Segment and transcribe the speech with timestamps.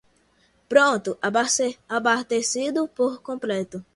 [0.67, 3.85] Pronto, abastecido por completo.